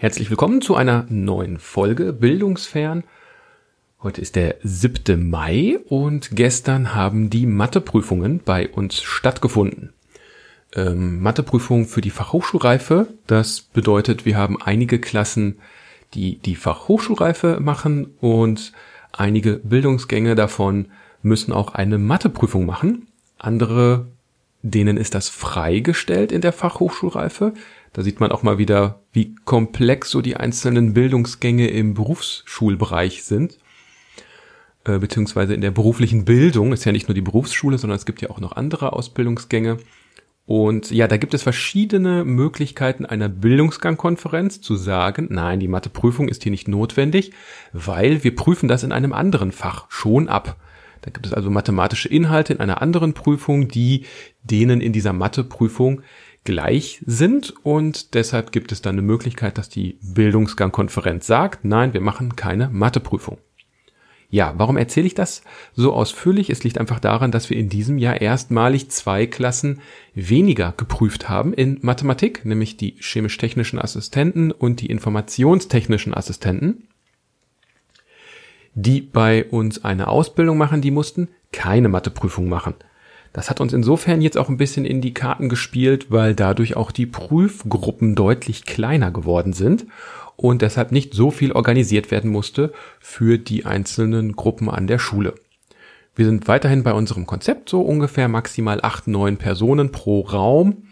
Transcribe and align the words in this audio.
Herzlich 0.00 0.30
willkommen 0.30 0.62
zu 0.62 0.76
einer 0.76 1.04
neuen 1.10 1.58
Folge 1.58 2.14
Bildungsfern. 2.14 3.04
Heute 4.02 4.22
ist 4.22 4.34
der 4.34 4.54
7. 4.62 5.28
Mai 5.28 5.78
und 5.90 6.30
gestern 6.34 6.94
haben 6.94 7.28
die 7.28 7.44
Matheprüfungen 7.44 8.40
bei 8.42 8.66
uns 8.70 9.02
stattgefunden. 9.02 9.92
Ähm, 10.74 11.20
Matheprüfung 11.20 11.84
für 11.84 12.00
die 12.00 12.08
Fachhochschulreife, 12.08 13.08
das 13.26 13.60
bedeutet, 13.60 14.24
wir 14.24 14.38
haben 14.38 14.56
einige 14.62 14.98
Klassen, 15.00 15.58
die 16.14 16.38
die 16.38 16.56
Fachhochschulreife 16.56 17.60
machen 17.60 18.14
und 18.22 18.72
einige 19.12 19.56
Bildungsgänge 19.56 20.34
davon 20.34 20.86
müssen 21.20 21.52
auch 21.52 21.74
eine 21.74 21.98
Matheprüfung 21.98 22.64
machen. 22.64 23.08
Andere, 23.36 24.06
denen 24.62 24.96
ist 24.96 25.14
das 25.14 25.28
freigestellt 25.28 26.32
in 26.32 26.40
der 26.40 26.54
Fachhochschulreife. 26.54 27.52
Da 27.92 28.02
sieht 28.02 28.20
man 28.20 28.30
auch 28.30 28.42
mal 28.42 28.58
wieder, 28.58 29.02
wie 29.12 29.34
komplex 29.44 30.10
so 30.10 30.20
die 30.20 30.36
einzelnen 30.36 30.94
Bildungsgänge 30.94 31.68
im 31.68 31.94
Berufsschulbereich 31.94 33.24
sind, 33.24 33.58
äh, 34.84 34.98
beziehungsweise 34.98 35.54
in 35.54 35.60
der 35.60 35.72
beruflichen 35.72 36.24
Bildung. 36.24 36.72
Ist 36.72 36.84
ja 36.84 36.92
nicht 36.92 37.08
nur 37.08 37.14
die 37.14 37.20
Berufsschule, 37.20 37.78
sondern 37.78 37.96
es 37.96 38.06
gibt 38.06 38.22
ja 38.22 38.30
auch 38.30 38.40
noch 38.40 38.52
andere 38.52 38.92
Ausbildungsgänge. 38.92 39.78
Und 40.46 40.90
ja, 40.90 41.06
da 41.06 41.16
gibt 41.16 41.34
es 41.34 41.42
verschiedene 41.42 42.24
Möglichkeiten 42.24 43.06
einer 43.06 43.28
Bildungsgangkonferenz 43.28 44.60
zu 44.60 44.74
sagen, 44.74 45.28
nein, 45.30 45.60
die 45.60 45.68
Matheprüfung 45.68 46.28
ist 46.28 46.42
hier 46.42 46.50
nicht 46.50 46.66
notwendig, 46.66 47.32
weil 47.72 48.24
wir 48.24 48.34
prüfen 48.34 48.68
das 48.68 48.82
in 48.82 48.90
einem 48.90 49.12
anderen 49.12 49.52
Fach 49.52 49.86
schon 49.90 50.28
ab. 50.28 50.56
Da 51.02 51.10
gibt 51.10 51.24
es 51.24 51.32
also 51.32 51.50
mathematische 51.50 52.08
Inhalte 52.08 52.52
in 52.52 52.60
einer 52.60 52.82
anderen 52.82 53.14
Prüfung, 53.14 53.68
die 53.68 54.06
denen 54.42 54.80
in 54.80 54.92
dieser 54.92 55.12
Matheprüfung 55.12 56.02
gleich 56.44 57.02
sind 57.06 57.54
und 57.62 58.14
deshalb 58.14 58.52
gibt 58.52 58.72
es 58.72 58.82
dann 58.82 58.94
eine 58.94 59.02
Möglichkeit, 59.02 59.58
dass 59.58 59.68
die 59.68 59.98
Bildungsgangkonferenz 60.02 61.26
sagt, 61.26 61.64
nein, 61.64 61.92
wir 61.92 62.00
machen 62.00 62.36
keine 62.36 62.68
Matheprüfung. 62.68 63.38
Ja, 64.32 64.54
warum 64.56 64.76
erzähle 64.76 65.08
ich 65.08 65.14
das 65.14 65.42
so 65.74 65.92
ausführlich? 65.92 66.50
Es 66.50 66.62
liegt 66.62 66.78
einfach 66.78 67.00
daran, 67.00 67.32
dass 67.32 67.50
wir 67.50 67.56
in 67.56 67.68
diesem 67.68 67.98
Jahr 67.98 68.20
erstmalig 68.20 68.88
zwei 68.88 69.26
Klassen 69.26 69.80
weniger 70.14 70.72
geprüft 70.76 71.28
haben 71.28 71.52
in 71.52 71.78
Mathematik, 71.82 72.44
nämlich 72.44 72.76
die 72.76 72.94
chemisch-technischen 73.00 73.80
Assistenten 73.80 74.52
und 74.52 74.80
die 74.80 74.86
informationstechnischen 74.86 76.14
Assistenten. 76.14 76.86
Die 78.74 79.00
bei 79.00 79.44
uns 79.46 79.84
eine 79.84 80.06
Ausbildung 80.06 80.56
machen, 80.56 80.80
die 80.80 80.92
mussten 80.92 81.28
keine 81.50 81.88
Matheprüfung 81.88 82.48
machen. 82.48 82.74
Das 83.32 83.48
hat 83.48 83.60
uns 83.60 83.72
insofern 83.72 84.22
jetzt 84.22 84.36
auch 84.36 84.48
ein 84.48 84.56
bisschen 84.56 84.84
in 84.84 85.00
die 85.00 85.14
Karten 85.14 85.48
gespielt, 85.48 86.06
weil 86.10 86.34
dadurch 86.34 86.76
auch 86.76 86.90
die 86.90 87.06
Prüfgruppen 87.06 88.14
deutlich 88.14 88.64
kleiner 88.64 89.10
geworden 89.10 89.52
sind 89.52 89.86
und 90.36 90.62
deshalb 90.62 90.90
nicht 90.90 91.14
so 91.14 91.30
viel 91.30 91.52
organisiert 91.52 92.10
werden 92.10 92.30
musste 92.30 92.72
für 92.98 93.38
die 93.38 93.66
einzelnen 93.66 94.34
Gruppen 94.34 94.68
an 94.68 94.86
der 94.86 94.98
Schule. 94.98 95.34
Wir 96.16 96.26
sind 96.26 96.48
weiterhin 96.48 96.82
bei 96.82 96.92
unserem 96.92 97.26
Konzept 97.26 97.68
so 97.68 97.82
ungefähr 97.82 98.28
maximal 98.28 98.80
acht, 98.82 99.06
neun 99.06 99.36
Personen 99.36 99.92
pro 99.92 100.20
Raum. 100.20 100.88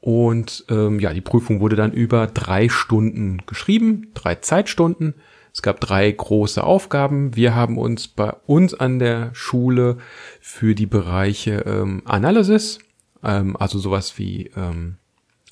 Und 0.00 0.64
ähm, 0.68 1.00
ja, 1.00 1.12
die 1.12 1.20
Prüfung 1.20 1.60
wurde 1.60 1.76
dann 1.76 1.92
über 1.92 2.26
drei 2.26 2.68
Stunden 2.68 3.42
geschrieben, 3.46 4.08
drei 4.14 4.36
Zeitstunden. 4.36 5.14
Es 5.52 5.62
gab 5.62 5.80
drei 5.80 6.10
große 6.10 6.62
Aufgaben. 6.62 7.34
Wir 7.36 7.54
haben 7.54 7.78
uns 7.78 8.08
bei 8.08 8.32
uns 8.46 8.74
an 8.74 8.98
der 8.98 9.30
Schule 9.34 9.98
für 10.40 10.74
die 10.74 10.86
Bereiche 10.86 11.64
ähm, 11.66 12.02
Analysis, 12.04 12.78
ähm, 13.24 13.56
also 13.56 13.78
sowas 13.78 14.18
wie 14.18 14.50
ähm, 14.56 14.96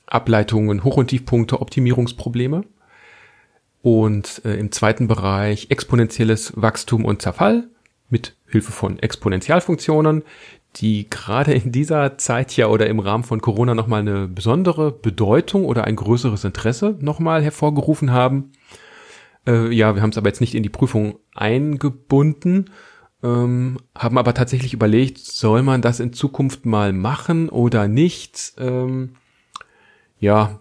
Ableitungen, 0.06 0.84
Hoch- 0.84 0.96
und 0.96 1.08
Tiefpunkte, 1.08 1.60
Optimierungsprobleme. 1.60 2.64
Und 3.82 4.42
äh, 4.44 4.54
im 4.54 4.72
zweiten 4.72 5.08
Bereich 5.08 5.70
exponentielles 5.70 6.52
Wachstum 6.56 7.04
und 7.04 7.22
Zerfall 7.22 7.68
mit 8.10 8.34
Hilfe 8.46 8.72
von 8.72 8.98
Exponentialfunktionen, 8.98 10.24
die 10.76 11.08
gerade 11.08 11.52
in 11.52 11.72
dieser 11.72 12.18
Zeit 12.18 12.56
ja 12.56 12.66
oder 12.68 12.86
im 12.86 12.98
Rahmen 13.00 13.24
von 13.24 13.40
Corona 13.40 13.74
nochmal 13.74 14.00
eine 14.00 14.28
besondere 14.28 14.92
Bedeutung 14.92 15.64
oder 15.64 15.84
ein 15.84 15.96
größeres 15.96 16.44
Interesse 16.44 16.96
nochmal 17.00 17.42
hervorgerufen 17.42 18.12
haben. 18.12 18.52
Äh, 19.48 19.72
ja, 19.72 19.94
wir 19.94 20.02
haben 20.02 20.10
es 20.10 20.18
aber 20.18 20.28
jetzt 20.28 20.42
nicht 20.42 20.54
in 20.54 20.62
die 20.62 20.68
Prüfung 20.68 21.18
eingebunden, 21.34 22.66
ähm, 23.22 23.78
haben 23.96 24.18
aber 24.18 24.34
tatsächlich 24.34 24.74
überlegt, 24.74 25.18
soll 25.18 25.62
man 25.62 25.80
das 25.80 26.00
in 26.00 26.12
Zukunft 26.12 26.66
mal 26.66 26.92
machen 26.92 27.48
oder 27.48 27.88
nicht? 27.88 28.52
Ähm, 28.58 29.14
ja, 30.20 30.60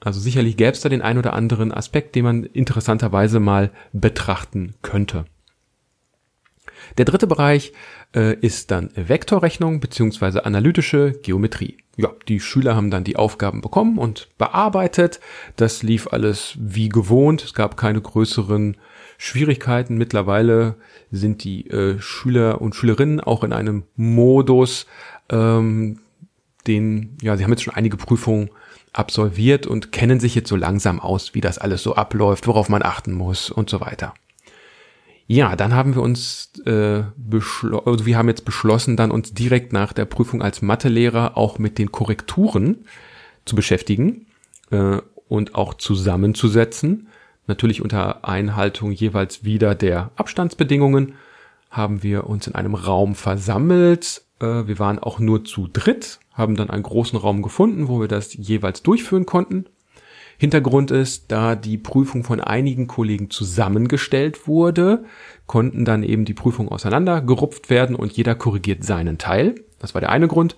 also 0.00 0.20
sicherlich 0.20 0.56
gäbe 0.56 0.72
es 0.72 0.80
da 0.80 0.90
den 0.90 1.02
ein 1.02 1.18
oder 1.18 1.32
anderen 1.32 1.72
Aspekt, 1.72 2.14
den 2.14 2.24
man 2.24 2.44
interessanterweise 2.44 3.40
mal 3.40 3.70
betrachten 3.92 4.74
könnte. 4.82 5.24
Der 6.96 7.04
dritte 7.04 7.26
Bereich 7.26 7.72
äh, 8.14 8.34
ist 8.40 8.70
dann 8.70 8.90
Vektorrechnung 8.94 9.80
beziehungsweise 9.80 10.44
analytische 10.46 11.12
Geometrie. 11.22 11.78
Ja, 11.96 12.10
die 12.28 12.40
Schüler 12.40 12.76
haben 12.76 12.90
dann 12.90 13.04
die 13.04 13.16
Aufgaben 13.16 13.60
bekommen 13.60 13.98
und 13.98 14.28
bearbeitet. 14.38 15.20
Das 15.56 15.82
lief 15.82 16.08
alles 16.12 16.56
wie 16.58 16.88
gewohnt. 16.88 17.42
Es 17.42 17.54
gab 17.54 17.76
keine 17.76 18.00
größeren 18.00 18.76
Schwierigkeiten. 19.18 19.98
Mittlerweile 19.98 20.76
sind 21.10 21.42
die 21.44 21.68
äh, 21.68 22.00
Schüler 22.00 22.60
und 22.60 22.76
Schülerinnen 22.76 23.20
auch 23.20 23.42
in 23.42 23.52
einem 23.52 23.82
Modus, 23.96 24.86
ähm, 25.28 25.98
den, 26.66 27.16
ja, 27.20 27.36
sie 27.36 27.44
haben 27.44 27.50
jetzt 27.50 27.62
schon 27.62 27.74
einige 27.74 27.96
Prüfungen 27.96 28.50
absolviert 28.92 29.66
und 29.66 29.92
kennen 29.92 30.20
sich 30.20 30.34
jetzt 30.34 30.48
so 30.48 30.56
langsam 30.56 31.00
aus, 31.00 31.34
wie 31.34 31.40
das 31.40 31.58
alles 31.58 31.82
so 31.82 31.94
abläuft, 31.94 32.46
worauf 32.46 32.68
man 32.68 32.82
achten 32.82 33.12
muss 33.12 33.50
und 33.50 33.68
so 33.70 33.80
weiter. 33.80 34.14
Ja, 35.30 35.56
dann 35.56 35.74
haben 35.74 35.94
wir 35.94 36.00
uns 36.00 36.50
äh, 36.64 37.02
also 37.84 38.06
wir 38.06 38.16
haben 38.16 38.28
jetzt 38.28 38.46
beschlossen, 38.46 38.96
dann 38.96 39.10
uns 39.10 39.34
direkt 39.34 39.74
nach 39.74 39.92
der 39.92 40.06
Prüfung 40.06 40.40
als 40.40 40.62
Mathelehrer 40.62 41.36
auch 41.36 41.58
mit 41.58 41.76
den 41.76 41.92
Korrekturen 41.92 42.86
zu 43.44 43.54
beschäftigen 43.54 44.26
äh, 44.70 45.02
und 45.28 45.54
auch 45.54 45.74
zusammenzusetzen. 45.74 47.08
Natürlich 47.46 47.82
unter 47.82 48.26
Einhaltung 48.26 48.90
jeweils 48.90 49.44
wieder 49.44 49.74
der 49.74 50.10
Abstandsbedingungen 50.16 51.12
haben 51.70 52.02
wir 52.02 52.26
uns 52.26 52.46
in 52.46 52.54
einem 52.54 52.74
Raum 52.74 53.14
versammelt. 53.14 54.22
Äh, 54.40 54.66
wir 54.66 54.78
waren 54.78 54.98
auch 54.98 55.18
nur 55.18 55.44
zu 55.44 55.68
dritt, 55.70 56.20
haben 56.32 56.56
dann 56.56 56.70
einen 56.70 56.82
großen 56.82 57.18
Raum 57.18 57.42
gefunden, 57.42 57.88
wo 57.88 58.00
wir 58.00 58.08
das 58.08 58.32
jeweils 58.32 58.82
durchführen 58.82 59.26
konnten. 59.26 59.66
Hintergrund 60.38 60.92
ist, 60.92 61.32
da 61.32 61.56
die 61.56 61.78
Prüfung 61.78 62.22
von 62.22 62.40
einigen 62.40 62.86
Kollegen 62.86 63.28
zusammengestellt 63.28 64.46
wurde, 64.46 65.04
konnten 65.46 65.84
dann 65.84 66.04
eben 66.04 66.24
die 66.24 66.34
Prüfungen 66.34 66.68
auseinandergerupft 66.68 67.70
werden 67.70 67.96
und 67.96 68.12
jeder 68.12 68.36
korrigiert 68.36 68.84
seinen 68.84 69.18
Teil. 69.18 69.56
Das 69.80 69.94
war 69.94 70.00
der 70.00 70.10
eine 70.10 70.28
Grund. 70.28 70.56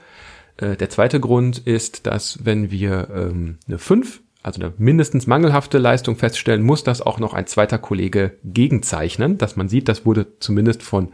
Äh, 0.58 0.76
der 0.76 0.90
zweite 0.90 1.18
Grund 1.18 1.58
ist, 1.58 2.06
dass 2.06 2.44
wenn 2.44 2.70
wir 2.70 3.08
ähm, 3.10 3.56
eine 3.66 3.78
5, 3.78 4.20
also 4.42 4.60
eine 4.60 4.74
mindestens 4.76 5.26
mangelhafte 5.26 5.78
Leistung 5.78 6.16
feststellen, 6.16 6.62
muss 6.62 6.84
das 6.84 7.00
auch 7.00 7.18
noch 7.18 7.32
ein 7.32 7.46
zweiter 7.46 7.78
Kollege 7.78 8.36
gegenzeichnen, 8.44 9.38
dass 9.38 9.56
man 9.56 9.70
sieht, 9.70 9.88
das 9.88 10.04
wurde 10.04 10.26
zumindest 10.40 10.82
von 10.82 11.12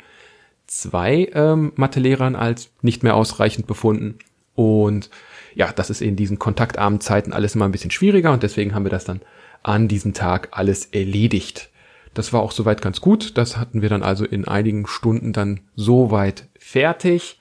zwei 0.66 1.30
ähm, 1.34 1.72
Mathelehrern 1.76 2.34
als 2.34 2.70
nicht 2.82 3.04
mehr 3.04 3.14
ausreichend 3.14 3.68
befunden. 3.68 4.18
Und 4.56 5.10
ja, 5.54 5.72
das 5.72 5.90
ist 5.90 6.02
in 6.02 6.16
diesen 6.16 6.38
kontaktarmen 6.38 7.00
Zeiten 7.00 7.32
alles 7.32 7.54
immer 7.54 7.66
ein 7.66 7.72
bisschen 7.72 7.92
schwieriger 7.92 8.32
und 8.32 8.42
deswegen 8.42 8.74
haben 8.74 8.84
wir 8.84 8.90
das 8.90 9.04
dann 9.04 9.20
an 9.62 9.88
diesem 9.88 10.12
Tag 10.12 10.48
alles 10.50 10.86
erledigt. 10.86 11.70
Das 12.14 12.32
war 12.32 12.40
auch 12.40 12.52
soweit 12.52 12.80
ganz 12.82 13.00
gut. 13.00 13.36
Das 13.36 13.56
hatten 13.56 13.82
wir 13.82 13.88
dann 13.88 14.02
also 14.02 14.24
in 14.24 14.48
einigen 14.48 14.86
Stunden 14.86 15.32
dann 15.32 15.60
soweit 15.76 16.48
fertig. 16.58 17.40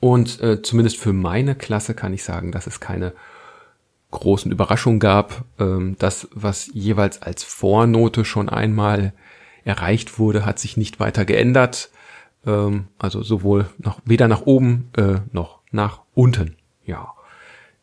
Und 0.00 0.40
äh, 0.40 0.62
zumindest 0.62 0.96
für 0.96 1.12
meine 1.12 1.54
Klasse 1.54 1.94
kann 1.94 2.14
ich 2.14 2.24
sagen, 2.24 2.52
dass 2.52 2.66
es 2.66 2.80
keine 2.80 3.12
großen 4.10 4.50
Überraschungen 4.50 4.98
gab. 4.98 5.44
Ähm, 5.58 5.96
das, 5.98 6.28
was 6.32 6.70
jeweils 6.72 7.20
als 7.20 7.44
Vornote 7.44 8.24
schon 8.24 8.48
einmal 8.48 9.12
erreicht 9.64 10.18
wurde, 10.18 10.46
hat 10.46 10.58
sich 10.58 10.76
nicht 10.76 11.00
weiter 11.00 11.26
geändert. 11.26 11.90
Ähm, 12.46 12.88
also 12.98 13.22
sowohl 13.22 13.66
noch 13.78 14.00
weder 14.04 14.26
nach 14.26 14.42
oben 14.42 14.90
äh, 14.96 15.16
noch 15.32 15.59
nach 15.70 16.02
unten. 16.14 16.56
Ja, 16.84 17.14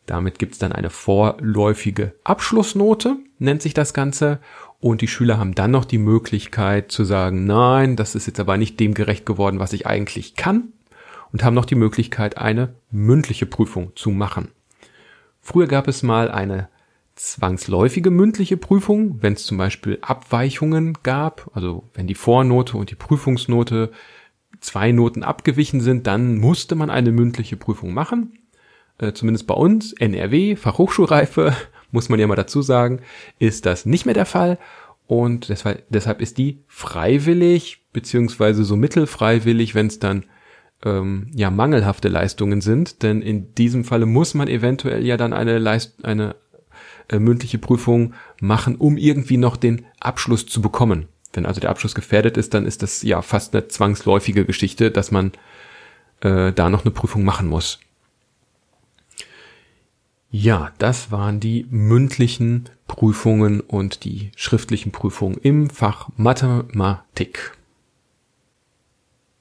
damit 0.06 0.38
gibt's 0.38 0.58
dann 0.58 0.72
eine 0.72 0.90
vorläufige 0.90 2.14
Abschlussnote, 2.24 3.16
nennt 3.38 3.62
sich 3.62 3.74
das 3.74 3.92
Ganze. 3.92 4.40
Und 4.80 5.00
die 5.00 5.08
Schüler 5.08 5.38
haben 5.38 5.54
dann 5.54 5.70
noch 5.70 5.84
die 5.84 5.98
Möglichkeit 5.98 6.90
zu 6.90 7.04
sagen, 7.04 7.44
nein, 7.44 7.96
das 7.96 8.14
ist 8.14 8.26
jetzt 8.26 8.40
aber 8.40 8.56
nicht 8.56 8.80
dem 8.80 8.94
gerecht 8.94 9.26
geworden, 9.26 9.58
was 9.58 9.72
ich 9.72 9.86
eigentlich 9.86 10.34
kann. 10.34 10.72
Und 11.30 11.44
haben 11.44 11.54
noch 11.54 11.66
die 11.66 11.74
Möglichkeit, 11.74 12.38
eine 12.38 12.74
mündliche 12.90 13.44
Prüfung 13.44 13.92
zu 13.96 14.10
machen. 14.10 14.48
Früher 15.42 15.66
gab 15.66 15.88
es 15.88 16.02
mal 16.02 16.30
eine 16.30 16.68
zwangsläufige 17.14 18.10
mündliche 18.10 18.56
Prüfung, 18.56 19.22
wenn 19.22 19.34
es 19.34 19.44
zum 19.44 19.58
Beispiel 19.58 19.98
Abweichungen 20.00 20.96
gab, 21.02 21.50
also 21.52 21.84
wenn 21.92 22.06
die 22.06 22.14
Vornote 22.14 22.76
und 22.76 22.90
die 22.90 22.94
Prüfungsnote 22.94 23.90
zwei 24.60 24.92
Noten 24.92 25.22
abgewichen 25.22 25.80
sind, 25.80 26.06
dann 26.06 26.38
musste 26.38 26.74
man 26.74 26.90
eine 26.90 27.12
mündliche 27.12 27.56
Prüfung 27.56 27.94
machen 27.94 28.32
äh, 28.98 29.12
zumindest 29.12 29.46
bei 29.46 29.54
uns, 29.54 29.92
NRW, 29.92 30.56
Fachhochschulreife, 30.56 31.56
muss 31.90 32.08
man 32.08 32.20
ja 32.20 32.26
mal 32.26 32.36
dazu 32.36 32.62
sagen, 32.62 33.00
ist 33.38 33.64
das 33.66 33.86
nicht 33.86 34.04
mehr 34.04 34.14
der 34.14 34.26
Fall. 34.26 34.58
Und 35.06 35.48
deshalb, 35.48 35.86
deshalb 35.88 36.20
ist 36.20 36.36
die 36.36 36.62
freiwillig, 36.66 37.86
beziehungsweise 37.92 38.64
so 38.64 38.76
mittelfreiwillig, 38.76 39.74
wenn 39.74 39.86
es 39.86 39.98
dann 39.98 40.24
ähm, 40.84 41.30
ja 41.34 41.50
mangelhafte 41.50 42.08
Leistungen 42.08 42.60
sind. 42.60 43.02
Denn 43.02 43.22
in 43.22 43.54
diesem 43.54 43.84
Falle 43.84 44.04
muss 44.04 44.34
man 44.34 44.48
eventuell 44.48 45.06
ja 45.06 45.16
dann 45.16 45.32
eine, 45.32 45.58
Leist 45.58 46.04
eine 46.04 46.36
äh, 47.08 47.18
mündliche 47.18 47.58
Prüfung 47.58 48.12
machen, 48.40 48.76
um 48.76 48.98
irgendwie 48.98 49.38
noch 49.38 49.56
den 49.56 49.86
Abschluss 49.98 50.46
zu 50.46 50.60
bekommen. 50.60 51.08
Wenn 51.32 51.46
also 51.46 51.60
der 51.60 51.70
Abschluss 51.70 51.94
gefährdet 51.94 52.36
ist, 52.36 52.54
dann 52.54 52.66
ist 52.66 52.82
das 52.82 53.02
ja 53.02 53.22
fast 53.22 53.54
eine 53.54 53.68
zwangsläufige 53.68 54.44
Geschichte, 54.44 54.90
dass 54.90 55.10
man 55.10 55.32
äh, 56.20 56.52
da 56.52 56.70
noch 56.70 56.84
eine 56.84 56.90
Prüfung 56.90 57.24
machen 57.24 57.48
muss. 57.48 57.78
Ja, 60.30 60.72
das 60.78 61.10
waren 61.10 61.40
die 61.40 61.66
mündlichen 61.70 62.68
Prüfungen 62.86 63.60
und 63.60 64.04
die 64.04 64.30
schriftlichen 64.36 64.92
Prüfungen 64.92 65.38
im 65.38 65.70
Fach 65.70 66.10
Mathematik. 66.16 67.52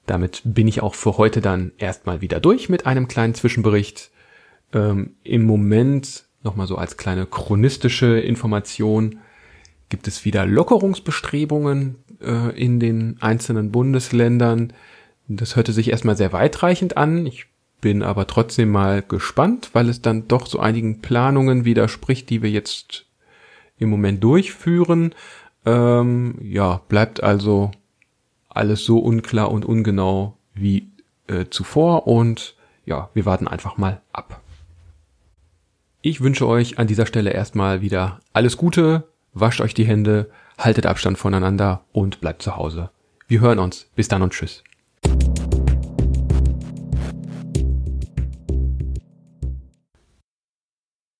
Damit 0.05 0.41
bin 0.45 0.67
ich 0.69 0.81
auch 0.81 0.95
für 0.95 1.17
heute 1.17 1.41
dann 1.41 1.73
erstmal 1.77 2.21
wieder 2.21 2.39
durch 2.39 2.69
mit 2.69 2.85
einem 2.85 3.09
kleinen 3.09 3.33
Zwischenbericht. 3.33 4.11
Ähm, 4.73 5.15
Im 5.23 5.45
Moment 5.45 6.25
nochmal 6.43 6.67
so 6.67 6.77
als 6.77 6.95
kleine 6.95 7.25
chronistische 7.25 8.19
Information 8.19 9.19
gibt 9.89 10.07
es 10.07 10.25
wieder 10.25 10.45
Lockerungsbestrebungen 10.45 11.95
äh, 12.21 12.57
in 12.59 12.79
den 12.79 13.17
einzelnen 13.21 13.71
Bundesländern. 13.71 14.73
Das 15.27 15.55
hörte 15.55 15.73
sich 15.73 15.89
erstmal 15.89 16.17
sehr 16.17 16.33
weitreichend 16.33 16.97
an. 16.97 17.25
Ich 17.25 17.45
bin 17.81 18.03
aber 18.03 18.27
trotzdem 18.27 18.71
mal 18.71 19.01
gespannt, 19.01 19.69
weil 19.73 19.89
es 19.89 20.01
dann 20.01 20.27
doch 20.27 20.47
so 20.47 20.59
einigen 20.59 21.01
Planungen 21.01 21.65
widerspricht, 21.65 22.29
die 22.29 22.41
wir 22.41 22.49
jetzt 22.49 23.05
im 23.77 23.89
Moment 23.89 24.23
durchführen. 24.23 25.13
Ähm, 25.65 26.35
ja, 26.41 26.81
bleibt 26.87 27.21
also 27.23 27.71
alles 28.49 28.83
so 28.85 28.99
unklar 28.99 29.51
und 29.51 29.65
ungenau 29.65 30.37
wie 30.53 30.87
äh, 31.27 31.45
zuvor 31.49 32.07
und 32.07 32.55
ja, 32.85 33.09
wir 33.13 33.25
warten 33.25 33.47
einfach 33.47 33.77
mal 33.77 34.01
ab. 34.13 34.41
Ich 36.01 36.21
wünsche 36.21 36.47
euch 36.47 36.79
an 36.79 36.87
dieser 36.87 37.05
Stelle 37.05 37.31
erstmal 37.31 37.81
wieder 37.81 38.21
alles 38.33 38.57
Gute, 38.57 39.03
wascht 39.39 39.61
euch 39.61 39.73
die 39.73 39.85
Hände, 39.85 40.29
haltet 40.57 40.85
Abstand 40.85 41.17
voneinander 41.17 41.81
und 41.91 42.21
bleibt 42.21 42.41
zu 42.41 42.55
Hause. 42.55 42.89
Wir 43.27 43.41
hören 43.41 43.59
uns. 43.59 43.89
Bis 43.95 44.07
dann 44.07 44.21
und 44.21 44.33
tschüss. 44.33 44.63